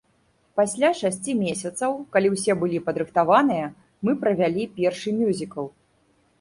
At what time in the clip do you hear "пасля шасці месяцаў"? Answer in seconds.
0.59-1.91